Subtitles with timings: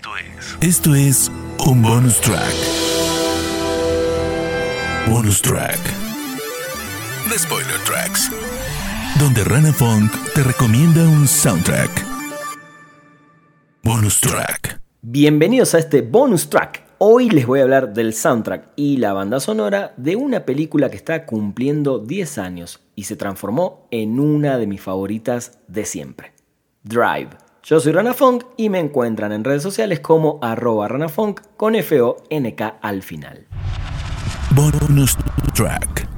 [0.00, 0.58] Esto es.
[0.62, 1.32] Esto es
[1.66, 2.54] un bonus track.
[5.10, 5.78] Bonus track.
[7.28, 8.30] The Spoiler Tracks.
[9.18, 11.90] Donde Rana Funk te recomienda un soundtrack.
[13.82, 14.80] Bonus track.
[15.02, 16.82] Bienvenidos a este bonus track.
[16.96, 20.96] Hoy les voy a hablar del soundtrack y la banda sonora de una película que
[20.96, 26.32] está cumpliendo 10 años y se transformó en una de mis favoritas de siempre.
[26.84, 27.49] Drive.
[27.62, 32.78] Yo soy Rana Funk y me encuentran en redes sociales como arroba ranafunk con F-O-N-K
[32.80, 33.46] al final.
[34.54, 35.16] Bonus
[35.54, 36.08] track.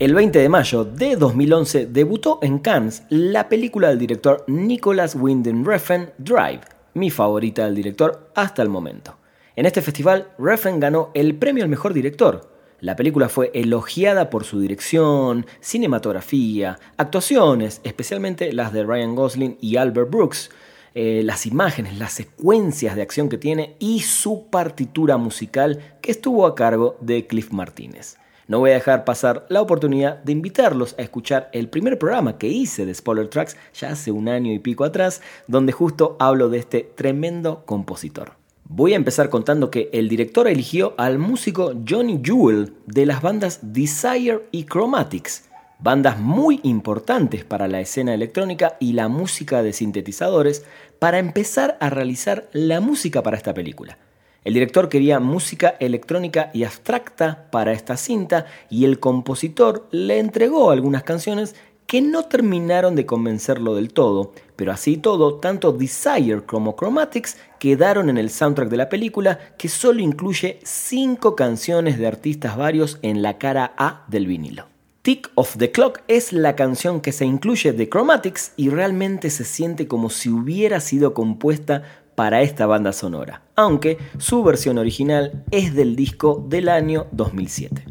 [0.00, 5.64] El 20 de mayo de 2011 debutó en Cannes la película del director Nicholas Winding
[5.64, 6.62] Refn, Drive,
[6.94, 9.16] mi favorita del director hasta el momento.
[9.54, 14.44] En este festival, Refn ganó el premio al mejor director, la película fue elogiada por
[14.44, 20.50] su dirección, cinematografía, actuaciones, especialmente las de Ryan Gosling y Albert Brooks,
[20.94, 26.46] eh, las imágenes, las secuencias de acción que tiene y su partitura musical que estuvo
[26.46, 28.16] a cargo de Cliff Martínez.
[28.48, 32.46] No voy a dejar pasar la oportunidad de invitarlos a escuchar el primer programa que
[32.46, 36.58] hice de Spoiler Tracks ya hace un año y pico atrás, donde justo hablo de
[36.58, 38.45] este tremendo compositor.
[38.68, 43.60] Voy a empezar contando que el director eligió al músico Johnny Jewel de las bandas
[43.62, 45.44] Desire y Chromatics,
[45.78, 50.64] bandas muy importantes para la escena electrónica y la música de sintetizadores,
[50.98, 53.98] para empezar a realizar la música para esta película.
[54.42, 60.72] El director quería música electrónica y abstracta para esta cinta y el compositor le entregó
[60.72, 61.54] algunas canciones
[61.86, 68.10] que no terminaron de convencerlo del todo, pero así todo, tanto Desire como Chromatics quedaron
[68.10, 73.22] en el soundtrack de la película que solo incluye 5 canciones de artistas varios en
[73.22, 74.66] la cara A del vinilo.
[75.02, 79.44] Tick of the Clock es la canción que se incluye de Chromatics y realmente se
[79.44, 81.84] siente como si hubiera sido compuesta
[82.16, 87.84] para esta banda sonora, aunque su versión original es del disco del año 2007.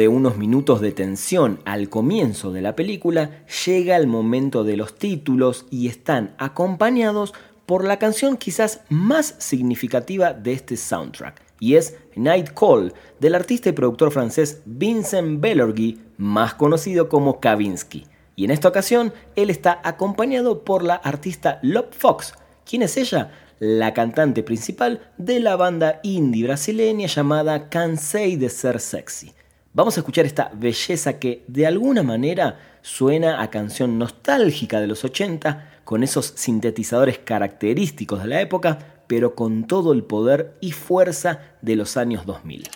[0.00, 4.94] De unos minutos de tensión al comienzo de la película, llega el momento de los
[4.94, 7.34] títulos y están acompañados
[7.66, 13.68] por la canción quizás más significativa de este soundtrack, y es Night Call, del artista
[13.68, 18.06] y productor francés Vincent Bellorgui, más conocido como Kavinsky.
[18.36, 22.32] Y en esta ocasión, él está acompañado por la artista Love Fox.
[22.64, 23.32] ¿Quién es ella?
[23.58, 29.34] la cantante principal de la banda indie brasileña llamada Cansei de ser sexy.
[29.72, 35.04] Vamos a escuchar esta belleza que de alguna manera suena a canción nostálgica de los
[35.04, 41.40] 80, con esos sintetizadores característicos de la época, pero con todo el poder y fuerza
[41.62, 42.68] de los años 2000.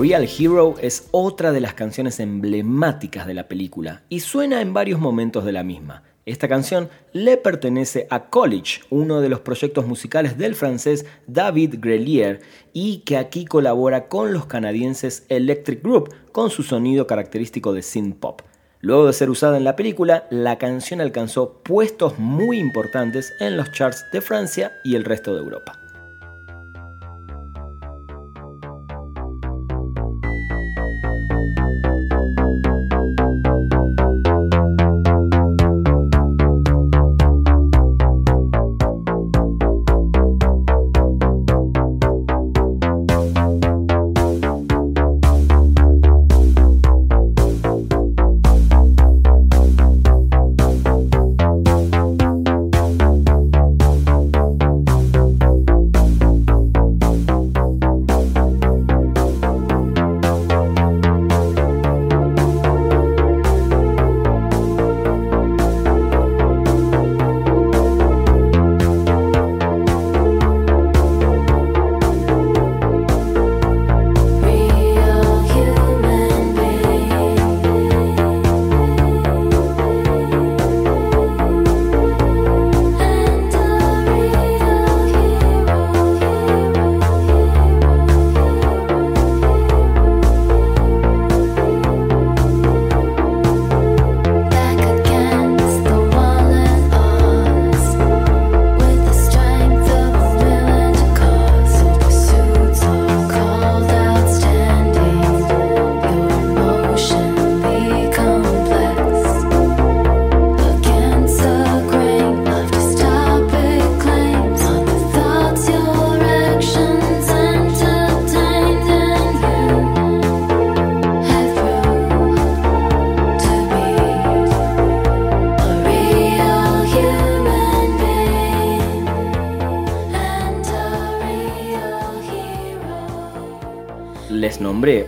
[0.00, 5.00] Real Hero es otra de las canciones emblemáticas de la película y suena en varios
[5.00, 6.04] momentos de la misma.
[6.24, 12.38] Esta canción le pertenece a College, uno de los proyectos musicales del francés David Grelier,
[12.72, 18.20] y que aquí colabora con los canadienses Electric Group con su sonido característico de synth
[18.20, 18.42] pop.
[18.80, 23.72] Luego de ser usada en la película, la canción alcanzó puestos muy importantes en los
[23.72, 25.87] charts de Francia y el resto de Europa.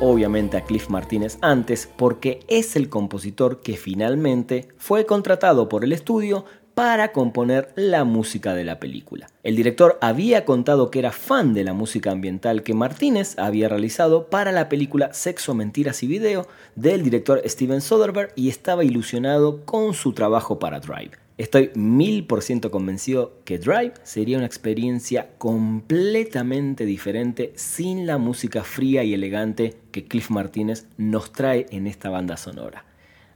[0.00, 5.92] Obviamente a Cliff Martínez antes porque es el compositor que finalmente fue contratado por el
[5.92, 9.28] estudio para componer la música de la película.
[9.42, 14.28] El director había contado que era fan de la música ambiental que Martínez había realizado
[14.28, 19.94] para la película Sexo, Mentiras y Video del director Steven Soderbergh y estaba ilusionado con
[19.94, 21.27] su trabajo para Drive.
[21.38, 28.64] Estoy mil por ciento convencido que Drive sería una experiencia completamente diferente sin la música
[28.64, 32.84] fría y elegante que Cliff Martínez nos trae en esta banda sonora.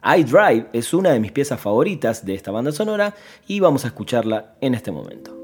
[0.04, 3.14] I Drive es una de mis piezas favoritas de esta banda sonora
[3.46, 5.41] y vamos a escucharla en este momento.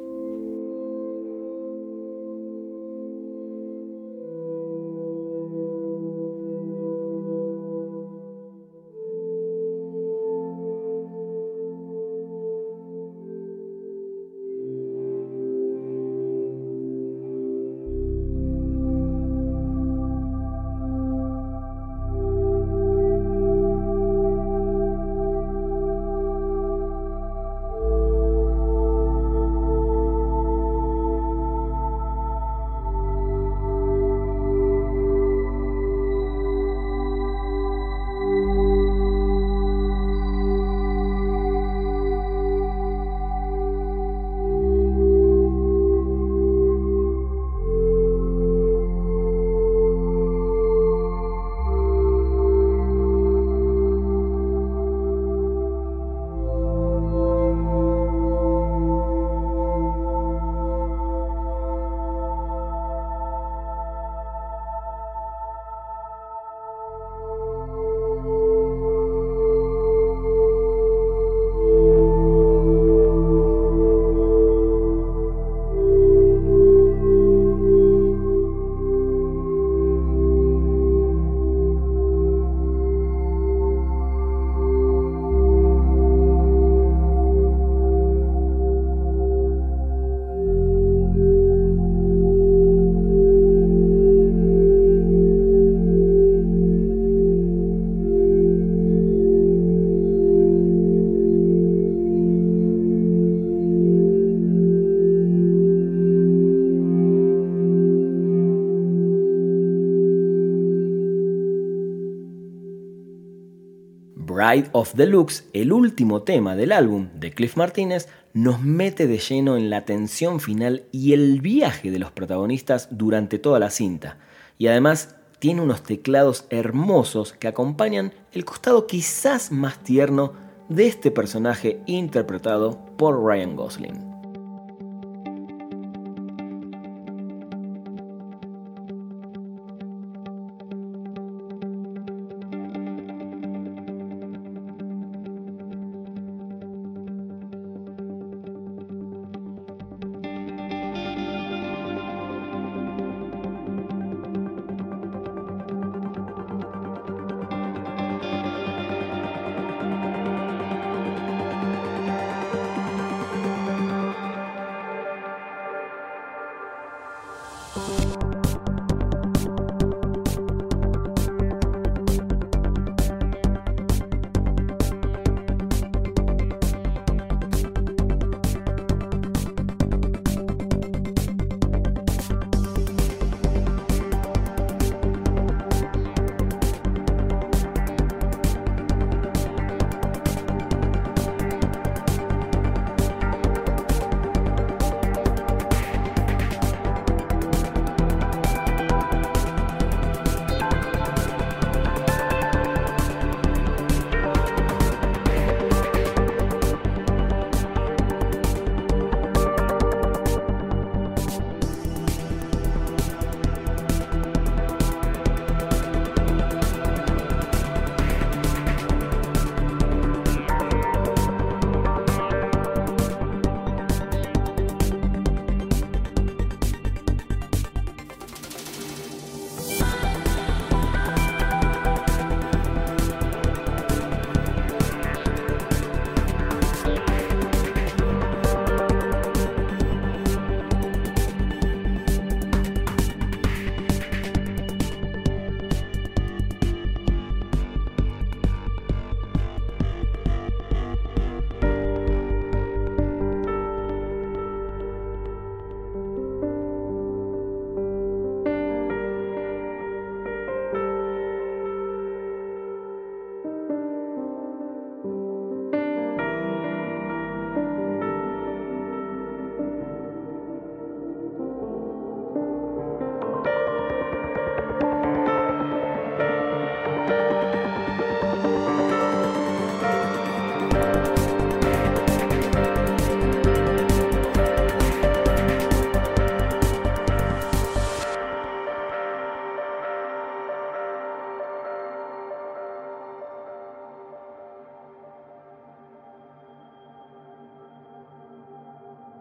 [114.48, 119.56] Ride of Deluxe, el último tema del álbum de Cliff Martínez, nos mete de lleno
[119.56, 124.18] en la tensión final y el viaje de los protagonistas durante toda la cinta.
[124.56, 130.32] Y además tiene unos teclados hermosos que acompañan el costado quizás más tierno
[130.68, 134.07] de este personaje interpretado por Ryan Gosling.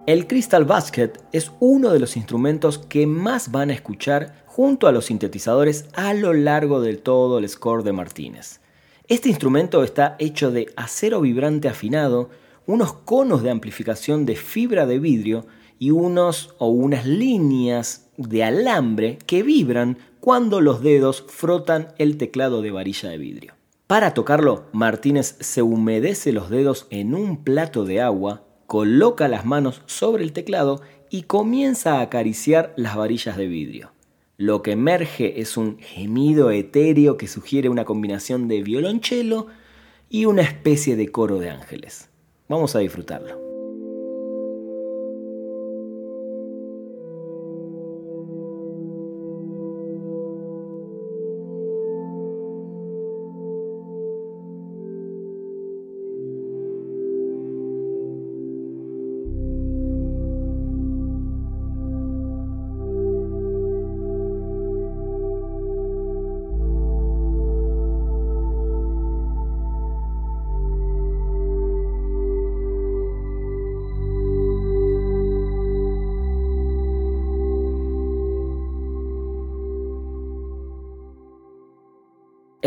[0.07, 4.93] El Crystal Basket es uno de los instrumentos que más van a escuchar junto a
[4.93, 8.61] los sintetizadores a lo largo de todo el score de Martínez.
[9.09, 12.29] Este instrumento está hecho de acero vibrante afinado,
[12.65, 15.45] unos conos de amplificación de fibra de vidrio
[15.77, 22.61] y unos o unas líneas de alambre que vibran cuando los dedos frotan el teclado
[22.61, 23.55] de varilla de vidrio.
[23.87, 29.81] Para tocarlo, Martínez se humedece los dedos en un plato de agua coloca las manos
[29.85, 33.91] sobre el teclado y comienza a acariciar las varillas de vidrio.
[34.37, 39.47] Lo que emerge es un gemido etéreo que sugiere una combinación de violonchelo
[40.09, 42.09] y una especie de coro de ángeles.
[42.47, 43.46] Vamos a disfrutarlo.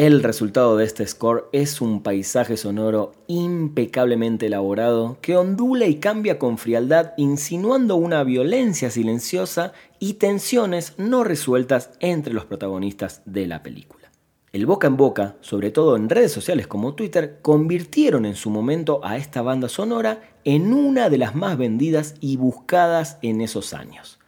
[0.00, 6.38] El resultado de este score es un paisaje sonoro impecablemente elaborado que ondula y cambia
[6.38, 13.62] con frialdad insinuando una violencia silenciosa y tensiones no resueltas entre los protagonistas de la
[13.62, 14.10] película.
[14.54, 19.02] El boca en boca, sobre todo en redes sociales como Twitter, convirtieron en su momento
[19.04, 24.19] a esta banda sonora en una de las más vendidas y buscadas en esos años.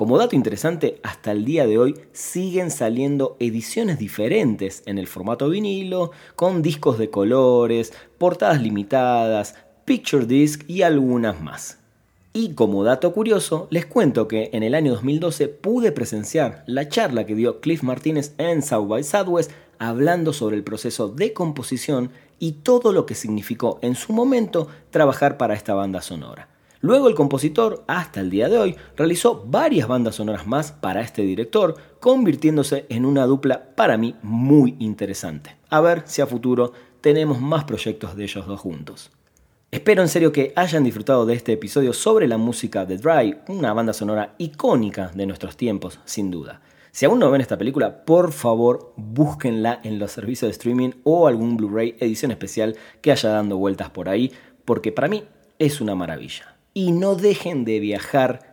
[0.00, 5.50] Como dato interesante, hasta el día de hoy siguen saliendo ediciones diferentes en el formato
[5.50, 11.80] vinilo, con discos de colores, portadas limitadas, picture disc y algunas más.
[12.32, 17.26] Y como dato curioso, les cuento que en el año 2012 pude presenciar la charla
[17.26, 22.52] que dio Cliff Martínez en South by Southwest hablando sobre el proceso de composición y
[22.52, 26.49] todo lo que significó en su momento trabajar para esta banda sonora.
[26.82, 31.20] Luego el compositor, hasta el día de hoy, realizó varias bandas sonoras más para este
[31.20, 35.56] director, convirtiéndose en una dupla para mí muy interesante.
[35.68, 39.10] A ver si a futuro tenemos más proyectos de ellos dos juntos.
[39.70, 43.74] Espero en serio que hayan disfrutado de este episodio sobre la música de Dry, una
[43.74, 46.62] banda sonora icónica de nuestros tiempos, sin duda.
[46.92, 51.28] Si aún no ven esta película, por favor búsquenla en los servicios de streaming o
[51.28, 54.32] algún Blu-ray edición especial que haya dando vueltas por ahí,
[54.64, 55.24] porque para mí
[55.58, 58.50] es una maravilla y no dejen de viajar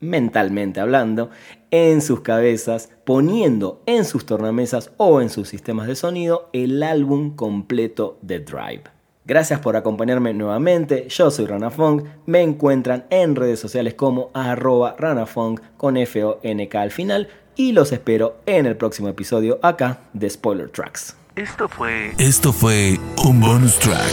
[0.00, 1.30] mentalmente hablando
[1.70, 7.34] en sus cabezas, poniendo en sus tornamesas o en sus sistemas de sonido el álbum
[7.34, 8.84] completo de Drive.
[9.24, 14.94] Gracias por acompañarme nuevamente, yo soy Rana Fong, me encuentran en redes sociales como arroba
[14.96, 20.70] ranafong con F-O-N-K al final y los espero en el próximo episodio acá de Spoiler
[20.70, 21.16] Tracks.
[21.34, 22.12] Esto fue...
[22.18, 24.12] Esto fue un bonus track.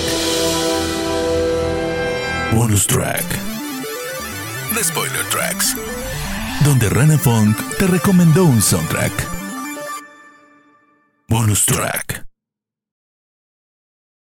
[2.56, 3.43] Bonus track.
[4.82, 5.76] Spoiler Tracks.
[6.64, 9.12] Donde Rana Funk te recomendó un soundtrack.
[11.28, 12.33] Bonus track.